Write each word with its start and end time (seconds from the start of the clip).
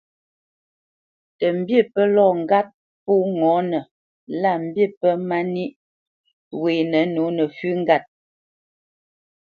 Tə 1.37 1.47
mbî 1.59 1.79
pə́ 1.93 2.05
lɔ 2.15 2.25
ŋgàt 2.41 2.67
pfó 3.03 3.13
ŋɔ̌nə 3.39 3.79
lâ 4.41 4.51
mbî 4.65 4.83
pə́ 4.99 5.13
mà 5.27 5.37
nîʼ 5.53 5.71
wenə 6.61 6.99
nǒ 7.13 7.23
nəfʉ́ 7.37 7.71
ŋgât. 7.81 8.03